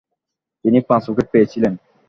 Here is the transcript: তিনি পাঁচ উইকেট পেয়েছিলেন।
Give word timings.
তিনি 0.65 0.79
পাঁচ 0.89 1.03
উইকেট 1.09 1.27
পেয়েছিলেন। 1.33 1.73